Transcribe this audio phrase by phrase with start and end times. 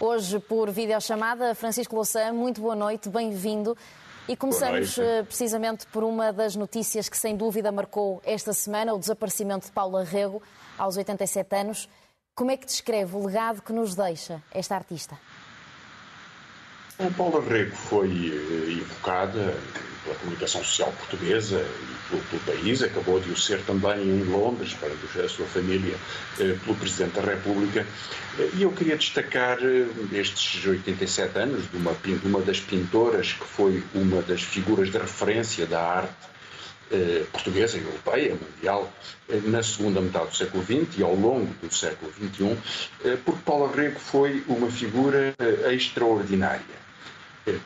[0.00, 3.76] Hoje, por videochamada, Francisco Louçã, muito boa noite, bem-vindo.
[4.28, 8.98] E começamos eh, precisamente por uma das notícias que sem dúvida marcou esta semana, o
[8.98, 10.42] desaparecimento de Paula Rego,
[10.76, 11.88] aos 87 anos.
[12.34, 15.18] Como é que descreve o legado que nos deixa esta artista?
[17.16, 19.54] Paula Rego foi eh, evocada
[20.02, 24.74] pela comunicação social portuguesa e pelo, pelo, país, acabou de o ser também em Londres,
[24.74, 24.90] para
[25.24, 25.94] a sua família,
[26.40, 27.86] eh, pelo Presidente da República.
[28.40, 29.58] Eh, e eu queria destacar
[30.12, 34.98] estes 87 anos de uma, de uma das pintoras que foi uma das figuras de
[34.98, 36.28] referência da arte
[37.32, 38.90] portuguesa e europeia, mundial,
[39.44, 42.56] na segunda metade do século XX e ao longo do século XXI,
[43.26, 45.34] porque Paula Rego foi uma figura
[45.70, 46.87] extraordinária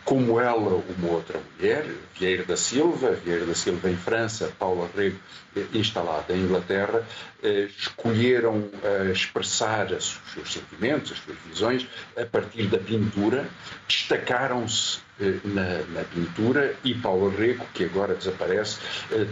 [0.04, 1.86] como ela, uma outra mulher,
[2.18, 5.18] Vieira da Silva, Vieira da Silva em França, Paula Rego
[5.56, 7.06] eh, instalada em Inglaterra,
[7.42, 13.46] eh, escolheram eh, expressar os seus sentimentos, as suas visões, a partir da pintura,
[13.88, 15.00] destacaram-se
[15.44, 18.78] na, na, pintura e Paula Rego, que agora desaparece,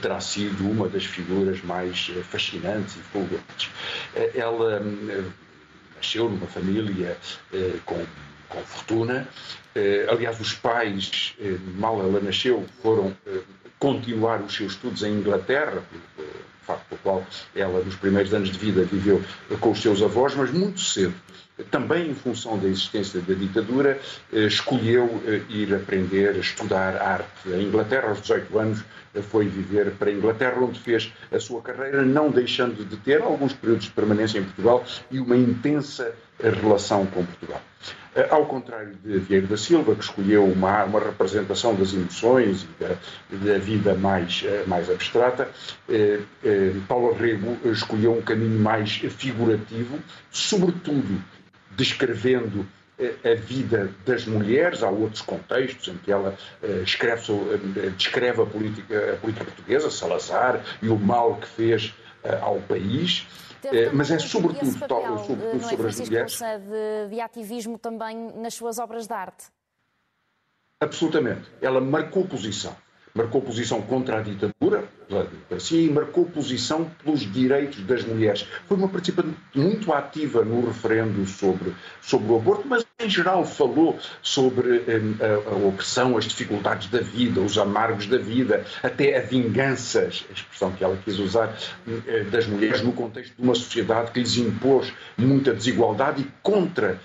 [0.01, 3.71] terá sido uma das figuras mais fascinantes e fulgurantes.
[4.35, 4.81] Ela
[5.97, 7.17] nasceu numa família
[7.85, 8.07] com
[8.51, 9.27] com fortuna.
[9.75, 13.41] Eh, aliás, os pais, eh, mal ela nasceu, foram eh,
[13.79, 15.83] continuar os seus estudos em Inglaterra,
[16.67, 19.23] facto pelo qual ela, nos primeiros anos de vida, viveu
[19.61, 21.15] com os seus avós, mas muito cedo,
[21.71, 23.99] também em função da existência da ditadura,
[24.33, 28.09] escolheu ir aprender, estudar arte em Inglaterra.
[28.09, 28.85] Aos 18 anos,
[29.31, 33.53] foi viver para a Inglaterra, onde fez a sua carreira, não deixando de ter alguns
[33.53, 37.61] períodos de permanência em Portugal e uma intensa relação com Portugal.
[38.15, 42.83] Eh, ao contrário de Vieira da Silva, que escolheu uma, uma representação das emoções e
[42.83, 42.97] da,
[43.53, 45.49] da vida mais, eh, mais abstrata,
[45.89, 50.01] eh, eh, Paulo Rego escolheu um caminho mais figurativo,
[50.31, 51.23] sobretudo
[51.77, 52.67] descrevendo
[53.25, 56.37] a vida das mulheres, há outros contextos em que ela
[56.85, 57.33] escreve,
[57.97, 61.95] descreve a política, a política portuguesa, Salazar, e o mal que fez
[62.41, 63.27] ao país,
[63.65, 66.39] é, mas é sobretudo, papel, sobretudo é, sobre as mulheres.
[66.39, 69.47] De, de ativismo também nas suas obras de arte.
[70.81, 71.51] Absolutamente.
[71.61, 72.75] Ela marcou posição
[73.15, 78.47] marcou posição contra a ditadura, pela democracia, e marcou posição pelos direitos das mulheres.
[78.69, 83.99] Foi uma participante muito ativa no referendo sobre, sobre o aborto, mas em geral falou
[84.23, 84.85] sobre
[85.21, 90.33] a, a, opressão, as dificuldades da vida, os amargos da vida, até a vingança, a
[90.33, 91.57] expressão que ela quis usar,
[92.31, 97.01] das mulheres no contexto de uma sociedade que lhes impôs muita desigualdade e contra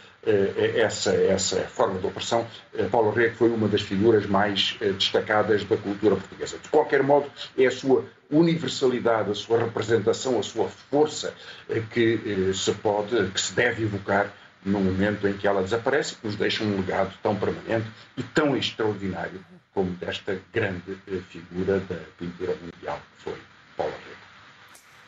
[0.76, 5.64] essa, essa forma de opressão, eh, Paulo Rego foi uma das figuras mais eh, destacadas
[5.64, 6.58] da cultura portuguesa.
[6.58, 11.34] De qualquer modo, é a sua universalidade, a sua representação, a sua força
[11.92, 14.34] que se pode, que se deve evocar
[14.66, 17.86] no momento em que ela desaparece, que nos deixa um legado tão permanente
[18.18, 19.40] e tão extraordinário
[19.76, 20.98] como desta grande
[21.30, 23.38] figura da pintura mundial que foi
[23.78, 24.05] Paulo.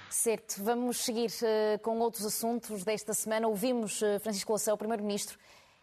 [0.10, 3.48] Certo, vamos seguir uh, com outros assuntos desta semana.
[3.48, 5.38] Ouvimos uh, Francisco Louçã, o Primeiro-Ministro,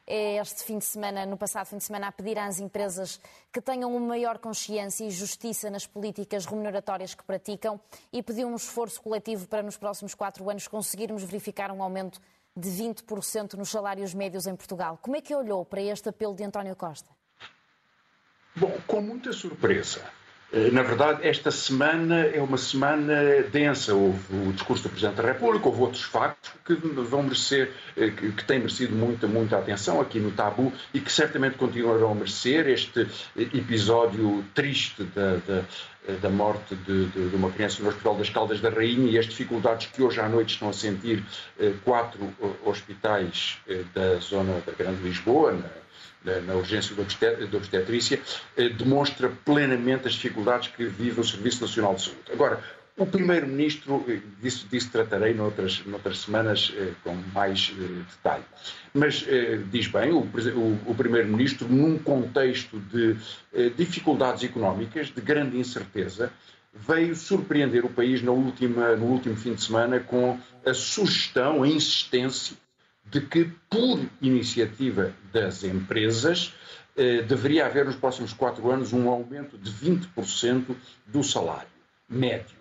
[0.06, 3.18] eh, este fim de semana, no passado fim de semana, a pedir às empresas
[3.52, 7.80] que tenham uma maior consciência e justiça nas políticas remuneratórias que praticam
[8.12, 12.20] e pediu um esforço coletivo para nos próximos quatro anos conseguirmos verificar um aumento
[12.54, 14.98] de 20% nos salários médios em Portugal.
[15.00, 17.08] Como é que olhou para este apelo de António Costa?
[18.54, 20.02] Bom, com muita surpresa.
[20.52, 23.94] Eh, na verdade, esta semana é uma semana densa.
[23.94, 28.44] Houve o discurso do Presidente da República, houve outros factos que vão merecer, eh, que
[28.44, 32.68] têm merecido muita, muita atenção aqui no Tabu e que certamente continuarão a merecer.
[32.68, 33.06] Este
[33.36, 35.64] episódio triste da, da
[36.20, 39.24] da morte de, de, de, uma criança no Hospital das Caldas da Rainha e as
[39.24, 41.24] dificuldades que hoje à noite estão a sentir
[41.58, 42.30] eh, quatro
[42.62, 43.58] hospitais
[43.94, 45.70] da zona da Grande Lisboa, na,
[46.24, 48.20] na urgência da obstetrícia,
[48.56, 52.32] eh, demonstra plenamente as dificuldades que vive o Serviço Nacional de Saúde.
[52.32, 52.62] Agora,
[52.96, 57.74] o Primeiro-Ministro, eh, disso, disso tratarei noutras, noutras semanas eh, com mais
[58.16, 58.44] detalhe,
[58.94, 59.26] mas
[59.70, 63.16] diz bem, o, o, o Primeiro-Ministro, num contexto de
[63.76, 66.32] dificuldades económicas, de grande incerteza,
[66.72, 71.68] veio surpreender o país na última, no último fim de semana com a sugestão, a
[71.68, 72.56] insistência
[73.04, 76.54] de que, por iniciativa das empresas,
[76.96, 81.68] eh, deveria haver nos próximos quatro anos um aumento de 20% do salário
[82.08, 82.56] médio.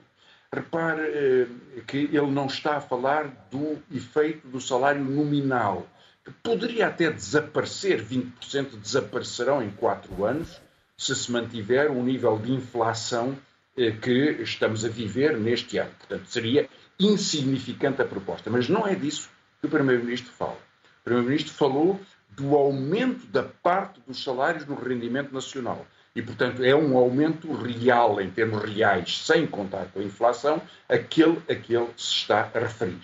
[0.51, 1.47] Repare eh,
[1.87, 5.87] que ele não está a falar do efeito do salário nominal,
[6.23, 10.61] que poderia até desaparecer, 20% desaparecerão em quatro anos,
[10.97, 13.37] se se mantiver o nível de inflação
[13.75, 15.91] eh, que estamos a viver neste ano.
[15.99, 16.69] Portanto, seria
[16.99, 18.49] insignificante a proposta.
[18.49, 19.29] Mas não é disso
[19.63, 20.57] que o Primeiro-Ministro fala.
[20.99, 21.97] O Primeiro-Ministro falou
[22.31, 25.85] do aumento da parte dos salários no rendimento nacional.
[26.13, 31.41] E, portanto, é um aumento real, em termos reais, sem contar com a inflação, aquele
[31.49, 32.99] a que ele se está a referir.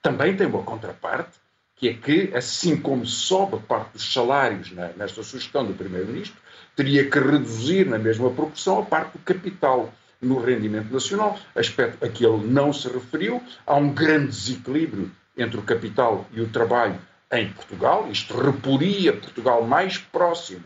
[0.00, 1.38] Também tem uma contraparte,
[1.76, 6.40] que é que, assim como sobe a parte dos salários na, nesta sugestão do Primeiro-Ministro,
[6.74, 12.08] teria que reduzir na mesma proporção a parte do capital no rendimento nacional, aspecto a
[12.08, 13.42] que ele não se referiu.
[13.66, 15.10] Há um grande desequilíbrio
[15.42, 16.98] entre o capital e o trabalho
[17.32, 18.08] em Portugal.
[18.10, 20.64] Isto reporia Portugal mais próximo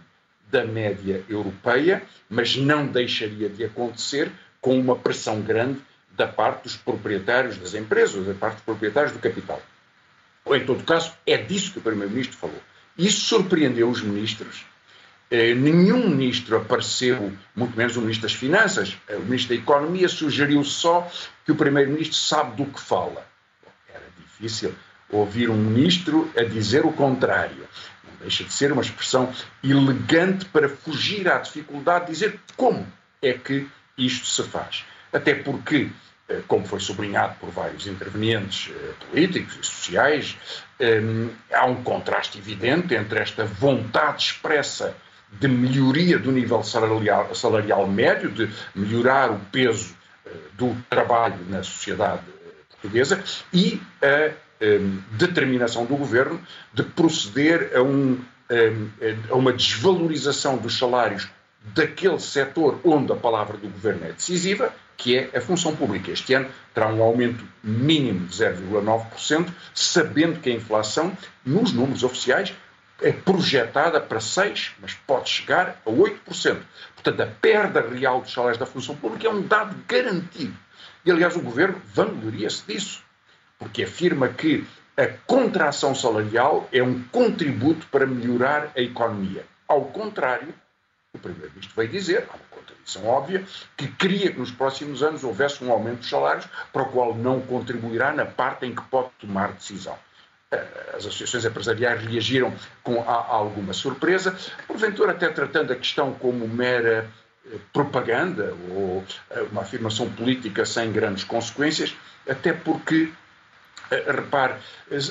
[0.51, 4.31] da média europeia, mas não deixaria de acontecer
[4.61, 5.81] com uma pressão grande
[6.17, 9.61] da parte dos proprietários das empresas, da parte dos proprietários do capital.
[10.45, 12.61] Ou, em todo caso, é disso que o Primeiro-Ministro falou.
[12.97, 14.65] Isso surpreendeu os ministros.
[15.31, 18.97] Eh, nenhum ministro apareceu, muito menos o Ministro das Finanças.
[19.09, 21.11] Eh, o Ministro da Economia sugeriu só
[21.45, 23.27] que o Primeiro-Ministro sabe do que fala.
[24.39, 24.75] Difícil
[25.11, 27.69] ouvir um ministro a dizer o contrário.
[28.05, 29.33] Não deixa de ser uma expressão
[29.63, 32.87] elegante para fugir à dificuldade de dizer como
[33.23, 33.67] é que
[33.97, 34.85] isto se faz.
[35.13, 35.91] Até porque,
[36.29, 40.37] eh, como foi sublinhado por vários intervenientes eh, políticos e sociais,
[40.81, 41.01] eh,
[41.53, 44.97] há um contraste evidente entre esta vontade expressa
[45.31, 49.95] de melhoria do nível salarial, salarial médio, de melhorar o peso
[50.57, 52.23] do trabalho na sociedade
[52.85, 54.33] portuguesa e a
[54.63, 56.41] um, determinação do governo
[56.73, 58.21] de proceder a, um,
[58.51, 58.91] um,
[59.31, 61.29] a uma desvalorização dos salários
[61.75, 66.11] daquele setor onde a palavra do governo é decisiva, que é a função pública.
[66.11, 72.55] Este ano terá um aumento mínimo de 0,9%, sabendo que a inflação, nos números oficiais,
[73.03, 76.59] é projetada para 6%, mas pode chegar a 8%.
[76.95, 80.55] Portanto, a perda real dos salários da função pública é um dado garantido.
[81.05, 83.05] E, aliás, o governo vangloria-se disso
[83.59, 84.67] porque afirma que
[84.97, 89.45] a contração salarial é um contributo para melhorar a economia.
[89.67, 90.55] Ao contrário,
[91.13, 93.45] o Primeiro-Ministro veio dizer, há uma contradição óbvia,
[93.77, 97.41] que queria que nos próximos anos houvesse um aumento dos salários, para o qual não
[97.41, 99.97] contribuirá na parte em que pode tomar decisão.
[100.51, 102.53] Eh, as associações empresariais reagiram
[102.83, 104.37] com alguma surpresa,
[104.67, 107.09] porventura até tratando a questão como mera
[107.73, 111.95] propaganda ou eh, uma afirmação política sem grandes consequências,
[112.29, 113.11] até porque
[113.91, 114.55] eh, repare,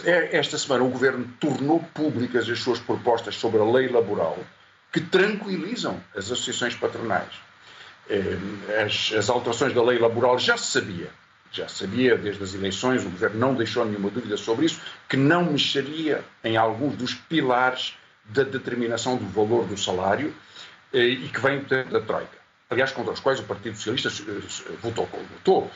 [0.06, 4.38] é, esta semana o Governo tornou públicas as suas propostas sobre a lei laboral
[4.91, 7.33] que tranquilizam as associações patronais.
[8.09, 8.38] Eh,
[8.83, 11.09] as, as alterações da lei laboral já se sabia,
[11.51, 15.45] já sabia desde as eleições, o Governo não deixou nenhuma dúvida sobre isso, que não
[15.45, 17.95] mexeria em alguns dos pilares
[18.25, 20.33] da determinação do valor do salário
[20.93, 22.43] e que vem da Troika.
[22.69, 24.09] Aliás, contra os quais o Partido Socialista
[24.81, 25.71] votou, votou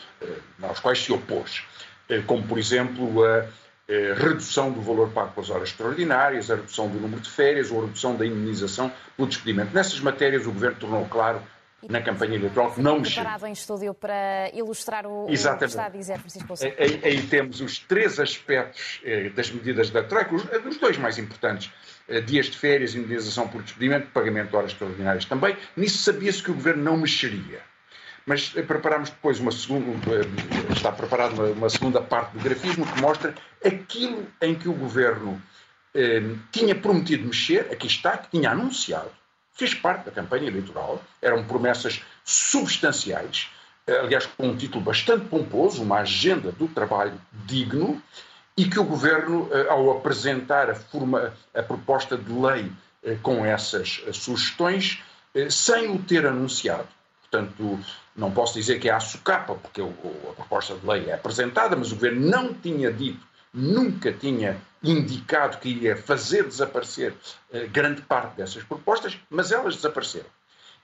[0.62, 1.64] aos quais se opôs.
[2.10, 3.46] Eh, como, por exemplo, a
[3.88, 7.82] eh, redução do valor pago pelas horas extraordinárias, a redução do número de férias ou
[7.82, 9.74] a redução da indenização pelo despedimento.
[9.74, 11.42] Nessas matérias, o Governo tornou claro
[11.90, 13.24] na campanha eleitoral não mexeu.
[13.24, 15.56] preparado em estúdio para ilustrar o, Exatamente.
[15.56, 19.90] o que está a dizer Francisco aí, aí, temos os três aspectos eh, das medidas
[19.90, 21.72] da Troika, os, os, dois mais importantes,
[22.08, 25.56] eh, dias de férias, indenização por despedimento, pagamento de horas extraordinárias também.
[25.76, 27.62] Nisso sabia-se que o Governo não mexeria
[28.28, 32.86] mas eh, preparamos depois uma segunda, eh, está preparada uma, uma, segunda parte do grafismo
[32.86, 33.34] que mostra
[33.66, 35.42] aquilo em que o governo
[35.96, 39.10] eh, tinha prometido mexer, aqui está, que tinha anunciado,
[39.58, 43.50] fez parte da campanha eleitoral, eram promessas substanciais,
[43.88, 48.02] eh, aliás, com um título bastante pomposo, uma agenda do trabalho digno,
[48.56, 52.72] e que o governo, eh, ao apresentar a, forma, a proposta de lei
[53.04, 55.02] eh, com essas sugestões,
[55.50, 56.88] sem o ter anunciado,
[57.30, 57.80] Portanto,
[58.16, 61.92] não posso dizer que é a socapa, porque a proposta de lei é apresentada, mas
[61.92, 63.20] o governo não tinha dito,
[63.54, 67.14] nunca tinha indicado que ia fazer desaparecer
[67.52, 70.30] eh, grande parte dessas propostas, mas elas desapareceram.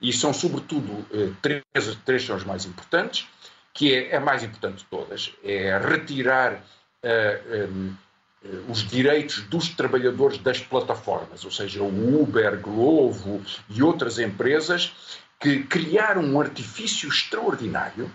[0.00, 1.62] E são, sobretudo, eh, três,
[2.04, 3.26] três são as mais importantes,
[3.72, 6.62] que é a mais importante de todas, é retirar
[7.68, 7.92] um,
[8.68, 14.92] os direitos dos trabalhadores das plataformas, ou seja, o Uber, Glovo e outras empresas
[15.40, 18.10] que criaram um artifício extraordinário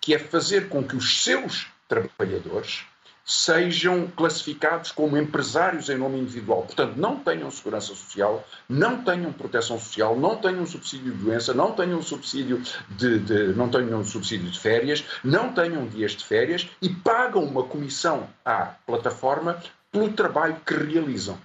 [0.00, 2.84] que é fazer com que os seus trabalhadores
[3.24, 6.62] sejam classificados como empresários em nome individual.
[6.62, 11.72] Portanto, não tenham segurança social, não tenham proteção social, não tenham subsídio de doença, não
[11.72, 16.88] tenham subsídio de, de, não tenham subsídio de férias, não tenham dias de férias e
[16.88, 21.38] pagam uma comissão à plataforma pelo trabalho que realizam.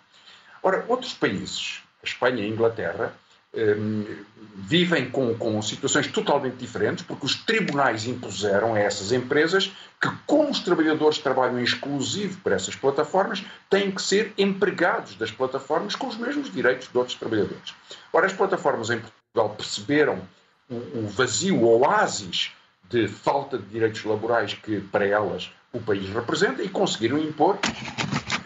[0.64, 3.14] Ora, outros países, a Espanha e a Inglaterra,
[4.56, 9.72] vivem com, com situações totalmente diferentes, porque os tribunais impuseram a essas empresas
[10.02, 15.96] que, como os trabalhadores trabalham exclusivo para essas plataformas, têm que ser empregados das plataformas
[15.96, 17.74] com os mesmos direitos de outros trabalhadores.
[18.12, 20.22] Ora, as plataformas em Portugal perceberam
[20.70, 22.52] o, o vazio, o oásis
[22.90, 27.60] de falta de direitos laborais que para elas o país representa e conseguiram impor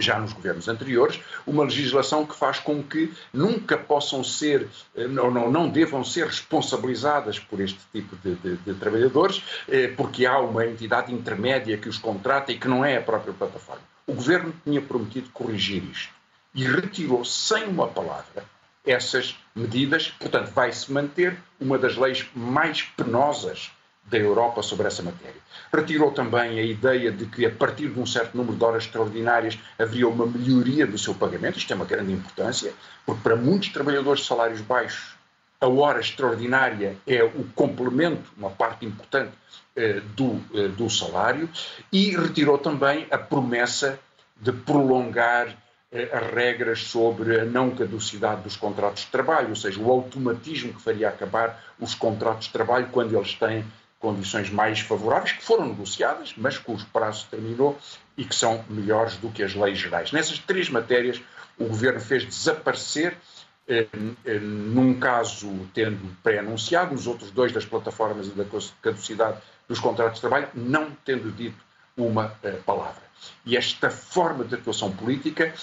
[0.01, 5.31] já nos governos anteriores, uma legislação que faz com que nunca possam ser, eh, não,
[5.31, 10.39] não, não devam ser responsabilizadas por este tipo de, de, de, trabalhadores, eh, porque há
[10.39, 13.83] uma entidade intermédia que os contrata e que não é a própria plataforma.
[14.07, 16.13] O governo tinha prometido corrigir isto
[16.53, 18.43] e retirou sem uma palavra
[18.85, 23.71] essas medidas, portanto, vai-se manter uma das leis mais penosas
[24.11, 25.41] da Europa sobre essa matéria.
[25.73, 29.57] Retirou também a ideia de que, a partir de um certo número de horas extraordinárias,
[29.79, 31.57] haveria uma melhoria do seu pagamento.
[31.57, 32.73] Isto é uma grande importância,
[33.05, 35.15] porque para muitos trabalhadores de salários baixos,
[35.61, 39.31] a hora extraordinária é o complemento, uma parte importante
[39.75, 41.49] eh, do, eh, do salário.
[41.91, 43.97] E retirou também a promessa
[44.41, 45.55] de prolongar
[45.91, 50.73] eh, as regras sobre a não caducidade dos contratos de trabalho, ou seja, o automatismo
[50.73, 53.63] que faria acabar os contratos de trabalho quando eles têm
[54.01, 57.79] condições mais favoráveis, que foram negociadas, mas cujo prazo terminou
[58.17, 60.11] e que são melhores do que as leis gerais.
[60.11, 61.21] Nessas três matérias,
[61.57, 63.15] o governo fez desaparecer,
[63.67, 63.87] eh,
[64.25, 68.43] eh, num caso tendo pré-anunciado, nos outros dois das plataformas e da
[68.81, 71.63] caducidade dos contratos de trabalho, não tendo dito
[71.95, 73.03] uma eh, palavra.
[73.45, 75.53] E esta forma de atuação política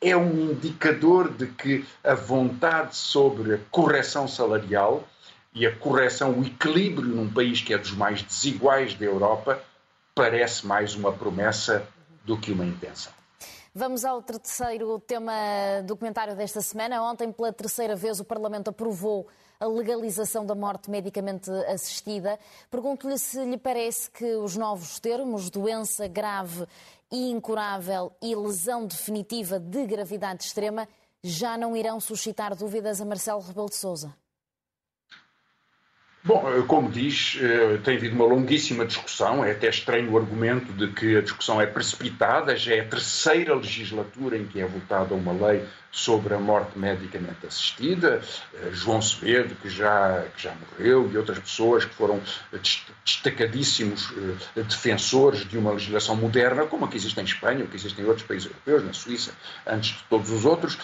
[0.00, 5.06] é um indicador de que a vontade sobre a correção salarial
[5.54, 9.62] e a correção, o equilíbrio num país que é dos mais desiguais da Europa,
[10.14, 11.86] parece mais uma promessa
[12.24, 13.12] do que uma intenção.
[13.74, 15.32] Vamos ao terceiro tema
[15.84, 17.02] documentário desta semana.
[17.02, 19.28] Ontem, pela terceira vez, o Parlamento aprovou
[19.60, 22.38] a legalização da morte medicamente assistida.
[22.70, 26.66] Pergunto-lhe se lhe parece que os novos termos, doença grave
[27.12, 30.88] e incurável e lesão definitiva de gravidade extrema,
[31.22, 34.12] já não irão suscitar dúvidas a Marcelo Rebelo de Sousa.
[36.22, 39.42] Bom, eh, como diz, eh, tem havido uma longuíssima discussão.
[39.42, 42.54] É até estranho o argumento de que a discussão é precipitada.
[42.58, 47.46] Já é a terceira legislatura em que é votada uma lei sobre a morte medicamente
[47.46, 48.20] assistida.
[48.52, 52.20] Eh, João Sevedo, que já, que já morreu, e outras pessoas que foram
[53.02, 54.12] destacadíssimos
[54.54, 58.04] defensores de uma legislação moderna, como a que existe em Espanha, ou que existe em
[58.04, 59.32] outros países europeus, na Suíça,
[59.66, 60.78] antes de todos os outros.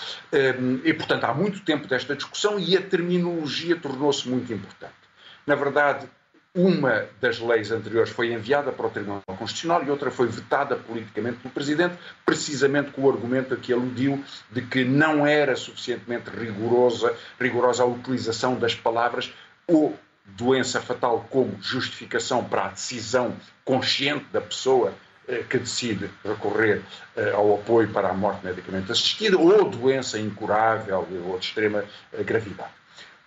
[0.83, 5.06] E, portanto, há muito tempo desta discussão e a terminologia tornou-se muito importante.
[5.47, 6.09] Na verdade,
[6.57, 11.37] uma das leis anteriores foi enviada para o Tribunal Constitucional e outra foi vetada politicamente
[11.37, 17.15] pelo Presidente, precisamente com o argumento a que aludiu de que não era suficientemente rigorosa,
[17.38, 19.33] rigorosa a utilização das palavras
[19.69, 24.95] ou doença fatal como justificação para a decisão consciente da pessoa
[25.29, 26.83] eh, que decide recorrer
[27.17, 32.23] eh, ao apoio para a morte medicamente assistida ou doença incurável ou de extrema eh,
[32.23, 32.71] gravidade.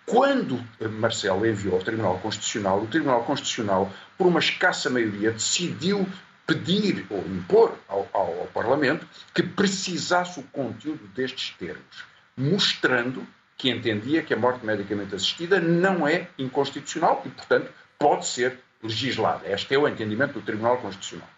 [0.09, 6.07] Quando Marcelo enviou ao Tribunal Constitucional, o Tribunal Constitucional, por uma escassa maioria, decidiu
[6.47, 12.03] pedir ou impor ao, ao, ao Parlamento que precisasse o conteúdo destes termos,
[12.35, 13.23] mostrando
[13.55, 19.47] que entendia que a morte medicamente assistida não é inconstitucional e, portanto, pode ser legislada.
[19.47, 21.29] Este é o entendimento do Tribunal Constitucional.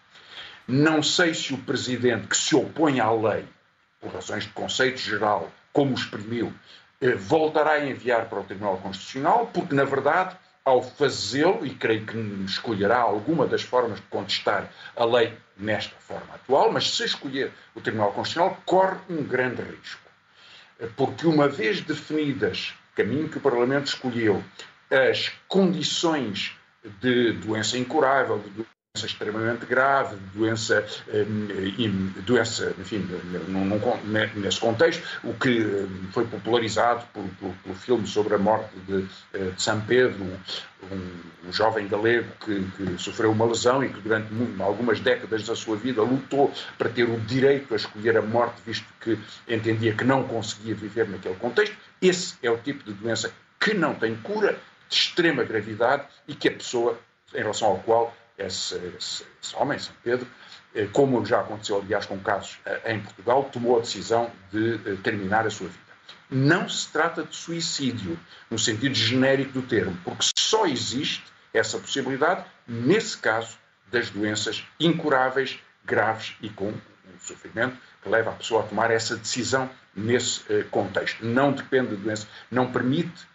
[0.65, 3.43] Não sei se o Presidente, que se opõe à lei,
[3.99, 6.53] por razões de conceito geral, como exprimiu,
[7.17, 12.17] voltará a enviar para o Tribunal Constitucional, porque, na verdade, ao fazê-lo, e creio que
[12.45, 17.81] escolherá alguma das formas de contestar a lei nesta forma atual, mas se escolher o
[17.81, 20.01] Tribunal Constitucional, corre um grande risco.
[20.79, 24.43] Eh, porque, uma vez definidas, caminho que o Parlamento escolheu,
[24.91, 26.55] as condições
[26.99, 28.65] de doença incurável, de
[29.01, 33.07] doença extremamente grave, doença, hum, doença enfim,
[34.35, 39.07] nesse contexto, o que hum, foi popularizado por, por, pelo filme sobre a morte de,
[39.33, 44.01] eh, de São Pedro, um, um, jovem galego que, que, sofreu uma lesão e que
[44.01, 44.27] durante
[44.61, 48.85] algumas décadas da sua vida lutou para ter o direito a escolher a morte, visto
[48.99, 49.17] que
[49.47, 51.75] entendia que não conseguia viver naquele contexto.
[52.01, 54.57] Esse é o tipo de doença que não tem cura,
[54.89, 56.99] de extrema gravidade e que a pessoa,
[57.33, 60.27] em relação ao qual esse, homem, São Pedro,
[60.73, 64.97] eh, como já aconteceu, aliás, com casos eh, em Portugal, tomou a decisão de eh,
[65.03, 65.91] terminar a sua vida.
[66.29, 68.17] Não se trata de suicídio,
[68.49, 71.23] no sentido genérico do termo, porque só existe
[71.53, 73.57] essa possibilidade nesse caso
[73.91, 79.17] das doenças incuráveis, graves e com um sofrimento que leva a pessoa a tomar essa
[79.17, 81.25] decisão nesse contexto.
[81.25, 83.27] Não depende de doença, não permite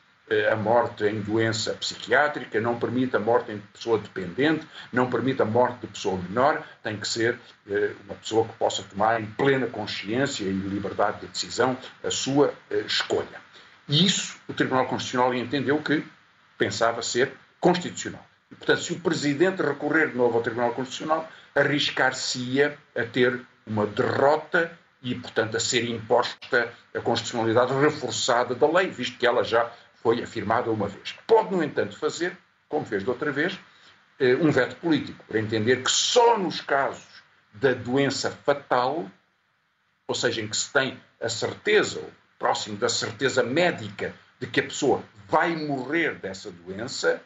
[0.51, 5.45] a morte em doença psiquiátrica, não permite a morte em pessoa dependente, não permite a
[5.45, 7.39] morte de pessoa menor, tem que ser
[8.05, 12.53] uma pessoa que possa tomar em plena consciência e liberdade de decisão a sua
[12.87, 13.41] escolha.
[13.89, 16.05] E isso o Tribunal Constitucional entendeu que
[16.59, 18.27] pensava ser constitucional.
[18.51, 23.87] E, portanto, se o Presidente recorrer de novo ao Tribunal Constitucional, arriscar-se-ia a ter uma
[23.87, 29.71] derrota e, portanto, a ser imposta a constitucionalidade reforçada da lei, visto que ela já
[30.03, 31.13] foi afirmada uma vez.
[31.27, 32.37] Pode, no entanto, fazer,
[32.69, 33.59] como fez de outra vez,
[34.19, 37.23] eh, um veto político, para entender que só nos casos
[37.53, 39.11] da doença fatal,
[40.07, 44.61] ou seja, em que se tem a certeza, ou próximo da certeza médica, de que
[44.61, 47.23] a pessoa vai morrer dessa doença,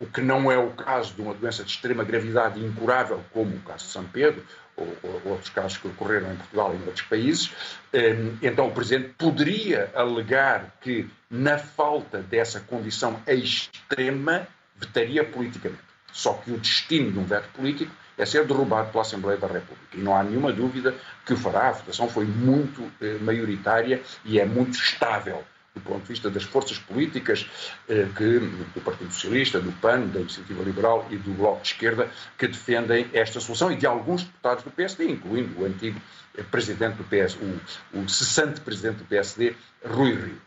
[0.00, 3.54] o que não é o caso de uma doença de extrema gravidade e incurável, como
[3.54, 4.42] o caso de São Pedro,
[4.74, 7.52] ou, ou, outros casos que ocorreram em Portugal e em outros países,
[7.92, 15.82] ehm, então o Presidente poderia alegar que, na falta dessa condição extrema, vetaria politicamente.
[16.10, 19.96] Só que o destino de um veto político é ser derrubado pela Assembleia da República.
[19.96, 20.94] E não há nenhuma dúvida
[21.26, 21.68] que o fará.
[21.68, 26.42] A votação foi muito eh, maioritária e é muito estável do ponto de vista das
[26.42, 27.48] forças políticas
[27.88, 28.38] eh, que,
[28.74, 33.08] do Partido Socialista, do PAN, da Iniciativa Liberal e do Bloco de Esquerda, que defendem
[33.12, 36.00] esta solução e de alguns deputados do PSD, incluindo o antigo
[36.36, 40.40] eh, presidente do PS, o, o cessante presidente do PSD, Rui Rio.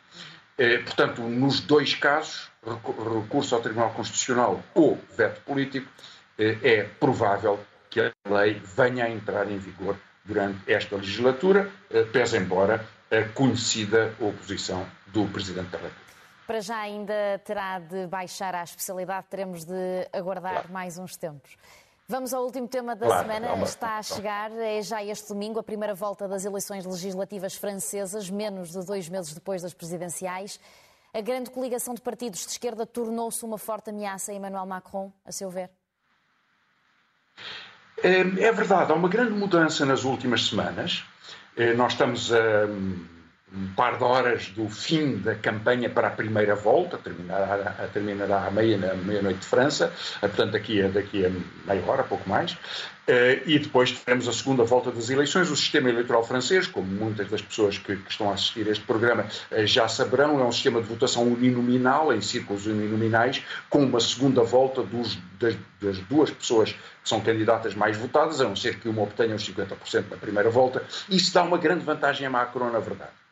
[0.58, 5.88] Eh, portanto, nos dois casos, recurso ao Tribunal Constitucional ou veto político,
[6.38, 12.04] eh, é provável que a lei venha a entrar em vigor durante esta legislatura, eh,
[12.04, 16.04] pese embora a conhecida oposição do Presidente da República.
[16.48, 17.14] Para já ainda
[17.46, 20.74] terá de baixar a especialidade, teremos de aguardar claro.
[20.74, 21.56] mais uns tempos.
[22.08, 23.64] Vamos ao último tema da claro, semana.
[23.64, 28.72] Está a chegar, é já este domingo, a primeira volta das eleições legislativas francesas, menos
[28.72, 30.60] de dois meses depois das presidenciais.
[31.14, 35.32] A grande coligação de partidos de esquerda tornou-se uma forte ameaça a Emmanuel Macron, a
[35.32, 35.70] seu ver?
[38.04, 41.06] É, é verdade, há uma grande mudança nas últimas semanas.
[41.56, 43.13] É, nós estamos a um
[43.76, 49.06] par de horas do fim da campanha para a primeira volta, terminará, terminará à meia-noite
[49.06, 51.30] meia de França, eh, portanto daqui a, daqui a
[51.68, 52.58] meia hora, pouco mais,
[53.08, 55.52] eh, e depois teremos a segunda volta das eleições.
[55.52, 58.84] O sistema eleitoral francês, como muitas das pessoas que, que estão a assistir a este
[58.86, 64.00] programa eh, já saberão, é um sistema de votação uninominal, em círculos uninominais, com uma
[64.00, 68.80] segunda volta dos, das, das duas pessoas que são candidatas mais votadas, a não ser
[68.80, 70.82] que uma obtenha os 50% na primeira volta.
[71.08, 73.23] Isso dá uma grande vantagem a Macron, na verdade.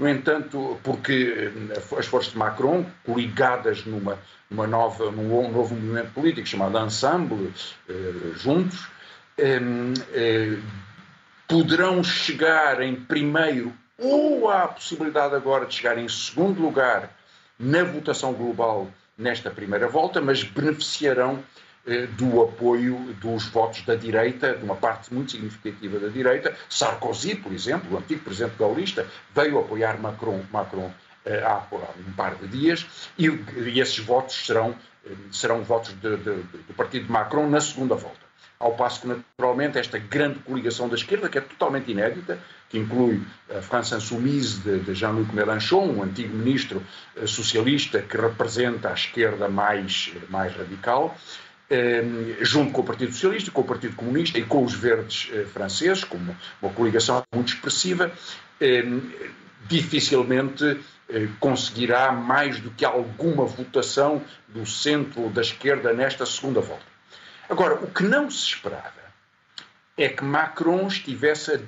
[0.00, 4.18] No entanto, porque eh, as forças de Macron, coligadas numa,
[4.50, 7.52] numa nova, num novo movimento político chamado Ensemble,
[7.86, 8.88] eh, juntos,
[9.36, 9.60] eh,
[10.14, 10.58] eh,
[11.46, 17.14] poderão chegar em primeiro ou há a possibilidade agora de chegar em segundo lugar
[17.58, 21.44] na votação global nesta primeira volta, mas beneficiarão
[22.16, 26.54] do apoio dos votos da direita, de uma parte muito significativa da direita.
[26.68, 30.92] Sarkozy, por exemplo, o antigo presidente gaulista, veio apoiar Macron, Macron
[31.24, 31.62] eh, há
[32.06, 32.86] um par de dias,
[33.18, 34.74] e, e esses votos serão,
[35.06, 38.30] eh, serão votos de, de, de, do partido de Macron na segunda volta.
[38.58, 42.38] Ao passo que, naturalmente, esta grande coligação da esquerda, que é totalmente inédita,
[42.68, 43.22] que inclui
[43.54, 46.82] a France Insoumise de, Jean-Luc Mélenchon, um antigo ministro
[47.26, 51.49] socialista que representa a esquerda mais, mais radical, eh,
[52.40, 56.02] junto com o Partido Socialista, com o Partido Comunista e com os verdes eh, franceses,
[56.02, 58.10] como uma coligação muito expressiva,
[58.60, 58.84] eh,
[59.68, 60.80] dificilmente
[61.40, 66.84] conseguirá mais do que alguma votação do centro ou da esquerda nesta segunda volta.
[67.48, 68.92] Agora, o que não se esperava
[69.96, 71.60] é que Macron estivesse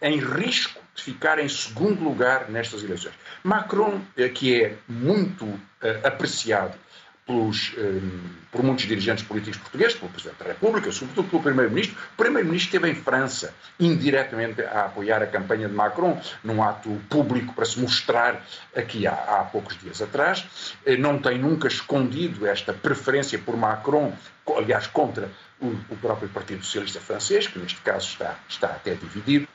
[0.00, 3.14] em risco de ficar em segundo lugar nestas eleições.
[3.44, 4.00] Macron,
[4.34, 5.60] que é muito
[6.02, 6.78] apreciado
[7.26, 8.20] pelos, um,
[8.52, 11.98] por muitos dirigentes políticos portugueses, pelo Presidente da República, sobretudo pelo Primeiro-Ministro.
[12.14, 17.52] O Primeiro-Ministro esteve em França, indiretamente a apoiar a campanha de Macron, num ato público
[17.52, 20.46] para se mostrar aqui há, há poucos dias atrás.
[20.86, 24.12] Eh, não tem nunca escondido esta preferência por Macron,
[24.56, 25.28] aliás, contra
[25.60, 29.48] o, o próprio Partido Socialista francês, que neste caso está, está até dividido.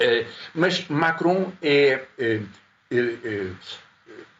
[0.00, 2.40] Eh, mas Macron é, é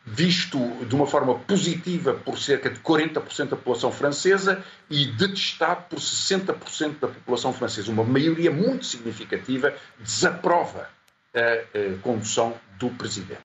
[0.04, 5.98] visto de uma forma positiva por cerca de 40% da população francesa e detestado por
[5.98, 7.90] 60% da população francesa.
[7.90, 10.88] Uma maioria muito significativa desaprova
[11.34, 13.40] a, a condução do presidente.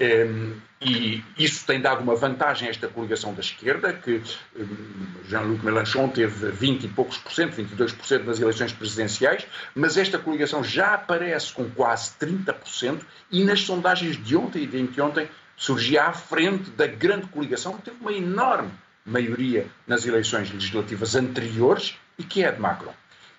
[0.00, 4.22] Um, e isso tem dado uma vantagem a esta coligação da esquerda, que
[4.56, 10.18] um, Jean-Luc Mélenchon teve 20 e poucos por cento, 22% nas eleições presidenciais, mas esta
[10.18, 15.28] coligação já aparece com quase 30% e nas sondagens de ontem e de anteontem
[15.60, 18.72] surgia à frente da grande coligação que teve uma enorme
[19.04, 22.94] maioria nas eleições legislativas anteriores e que é a de Macron.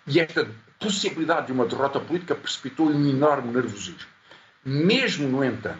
[0.05, 0.47] E esta
[0.79, 4.07] possibilidade de uma derrota política precipitou um enorme nervosismo.
[4.63, 5.79] Mesmo, no entanto,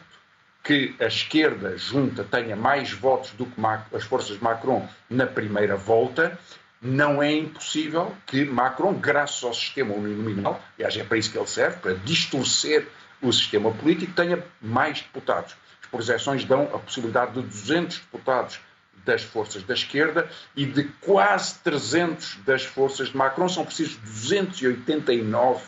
[0.63, 3.62] que a esquerda junta tenha mais votos do que
[3.95, 6.39] as forças de Macron na primeira volta,
[6.82, 11.45] não é impossível que Macron, graças ao sistema uninominal, aliás é para isso que ele
[11.45, 12.88] serve, para distorcer
[13.21, 15.56] o sistema político, tenha mais deputados.
[15.91, 18.60] Projeções dão a possibilidade de 200 deputados
[19.06, 23.49] das forças da esquerda e de quase 300 das forças de Macron.
[23.49, 25.63] São precisos 289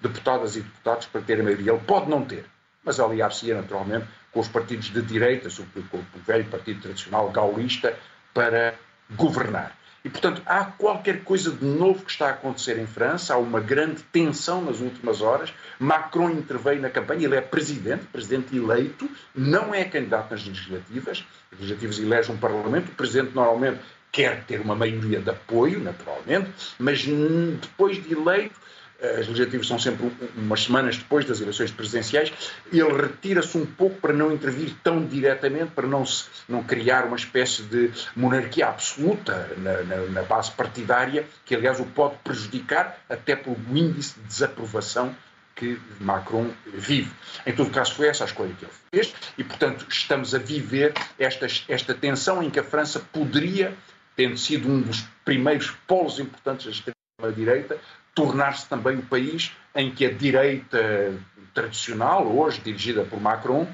[0.00, 1.72] deputadas e deputados para ter a maioria.
[1.72, 2.44] Ele pode não ter,
[2.84, 7.96] mas aliar-se-ia naturalmente com os partidos de direita, sobretudo com o velho partido tradicional gaulista,
[8.34, 8.74] para
[9.16, 9.76] governar.
[10.04, 13.60] E, portanto, há qualquer coisa de novo que está a acontecer em França, há uma
[13.60, 15.52] grande tensão nas últimas horas.
[15.78, 21.24] Macron interveio na campanha, ele é presidente, presidente eleito, não é candidato nas legislativas.
[21.52, 23.80] As legislativas elegem um parlamento, o presidente normalmente
[24.12, 28.58] quer ter uma maioria de apoio, naturalmente, mas depois de eleito
[29.00, 32.32] as legislativas são sempre umas semanas depois das eleições presidenciais,
[32.72, 37.16] ele retira-se um pouco para não intervir tão diretamente, para não, se, não criar uma
[37.16, 43.36] espécie de monarquia absoluta na, na, na base partidária, que aliás o pode prejudicar até
[43.36, 45.14] pelo índice de desaprovação
[45.54, 47.10] que Macron vive.
[47.44, 50.92] Em todo caso, foi essa a escolha que ele fez e, portanto, estamos a viver
[51.18, 53.74] esta, esta tensão em que a França poderia,
[54.14, 57.78] tendo sido um dos primeiros polos importantes da extrema-direita,
[58.18, 61.14] tornar-se também o país em que a direita
[61.54, 63.64] tradicional, hoje dirigida por Macron,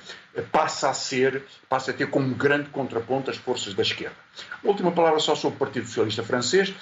[0.52, 4.16] passa a ser, passa a ter como grande contraponto as forças da esquerda.
[4.62, 6.74] Última palavra só sobre o Partido Socialista francês.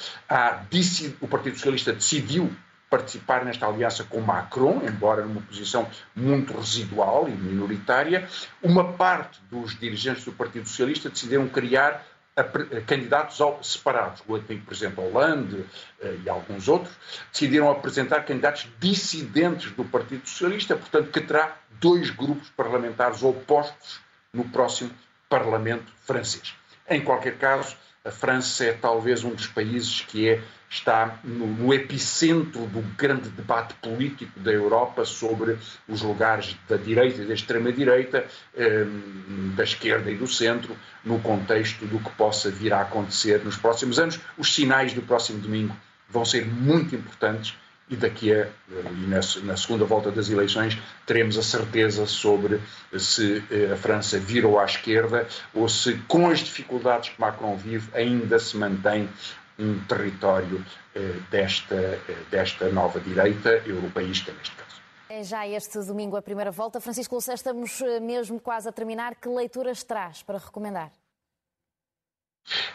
[1.20, 2.50] o Partido Socialista decidiu
[2.90, 8.28] participar nesta aliança com Macron, embora numa posição muito residual e minoritária.
[8.60, 12.04] Uma parte dos dirigentes do Partido Socialista decidiram criar
[12.86, 14.22] candidatos separados.
[14.26, 15.64] O antigo presidente Hollande
[16.00, 16.94] eh, e alguns outros
[17.32, 24.00] decidiram apresentar candidatos dissidentes do Partido Socialista, portanto, que terá dois grupos parlamentares opostos
[24.32, 24.90] no próximo
[25.28, 26.54] Parlamento francês.
[26.88, 31.72] Em qualquer caso, a França é talvez um dos países que é, está no, no,
[31.72, 35.56] epicentro do grande debate político da Europa sobre
[35.88, 38.84] os lugares da direita e da extrema-direita, eh,
[39.54, 43.98] da esquerda e do centro, no contexto do que possa vir a acontecer nos próximos
[43.98, 44.18] anos.
[44.36, 45.76] Os sinais do próximo domingo
[46.08, 47.54] vão ser muito importantes
[47.92, 52.58] e daqui a, e na, segunda volta das eleições, teremos a certeza sobre
[52.98, 57.90] se eh, a França virou à esquerda ou se, com as dificuldades que Macron vive,
[57.94, 59.06] ainda se mantém
[59.58, 62.00] um território eh, desta, eh,
[62.30, 64.80] desta nova direita europeísta, neste caso.
[65.10, 66.80] É já este domingo a primeira volta.
[66.80, 69.14] Francisco Lucé, estamos mesmo quase a terminar.
[69.16, 70.90] Que leituras traz para recomendar?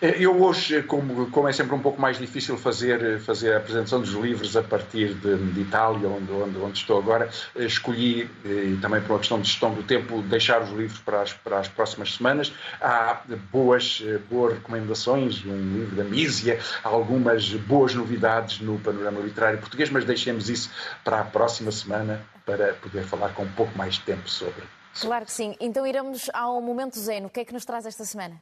[0.01, 3.99] Eh, eu hoje, como, como, é sempre um pouco mais difícil fazer, fazer a apresentação
[3.99, 8.47] dos livros a partir de, de Itália, onde, onde, onde, estou agora, eh, escolhi, eh,
[8.47, 11.59] e também por uma questão de gestão do tempo, deixar os livros para as, para
[11.59, 12.53] as próximas semanas.
[12.81, 19.89] Há boas, boas recomendações, um livro da Mísia, algumas boas novidades no panorama literário português,
[19.89, 20.69] mas deixemos isso
[21.03, 24.63] para a próxima semana para poder falar com um pouco mais de tempo sobre.
[24.99, 25.55] Claro que sim.
[25.59, 27.25] Então iremos ao Momento Zen.
[27.25, 28.41] O que é que nos traz esta semana?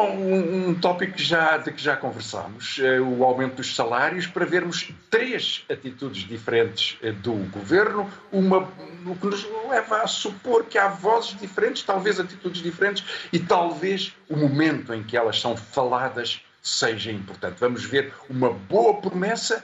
[0.00, 4.90] Bom, um, tópico já, de que já conversámos, é o aumento dos salários, para vermos
[5.10, 8.60] três atitudes diferentes eh, do governo, uma,
[9.04, 14.16] o que nos leva a supor que há vozes diferentes, talvez atitudes diferentes, e talvez
[14.26, 17.60] o momento em que elas são faladas seja importante.
[17.60, 19.62] Vamos ver uma boa promessa,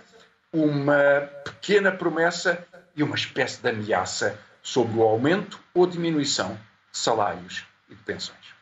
[0.52, 2.62] uma pequena promessa
[2.94, 6.60] e uma espécie de ameaça sobre o aumento ou diminuição
[6.92, 8.55] de salários e de pensões.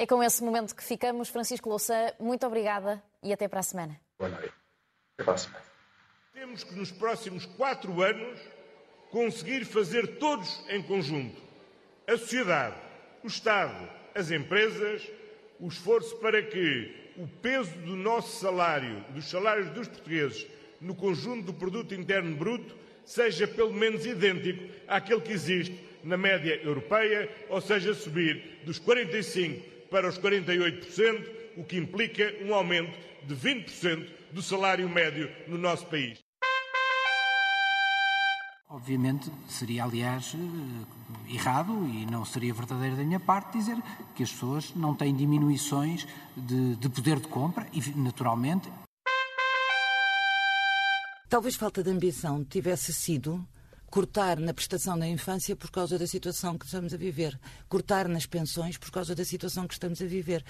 [0.00, 1.28] É com esse momento que ficamos.
[1.28, 4.00] Francisco Louçã, muito obrigada e até para a semana.
[4.16, 4.54] Boa noite.
[5.14, 5.64] Até para a semana.
[6.32, 8.38] Temos que nos próximos quatro anos
[9.10, 11.42] conseguir fazer todos em conjunto.
[12.06, 12.76] A sociedade,
[13.24, 15.02] o Estado, as empresas,
[15.58, 20.46] o esforço para que o peso do nosso salário, dos salários dos portugueses,
[20.80, 26.54] no conjunto do produto interno bruto, seja pelo menos idêntico àquele que existe na média
[26.62, 32.96] europeia, ou seja, subir dos 45 para os 48%, o que implica um aumento
[33.26, 36.18] de 20% do salário médio no nosso país.
[38.70, 43.76] Obviamente, seria, aliás, eh, errado e não seria verdadeiro da minha parte dizer
[44.14, 48.70] que as pessoas não têm diminuições de, de poder de compra e, naturalmente.
[51.30, 53.42] Talvez falta de ambição tivesse sido
[53.90, 58.26] cortar na prestação da infância por causa da situação que estamos a viver, cortar nas
[58.26, 60.44] pensões por causa da situação que estamos a viver.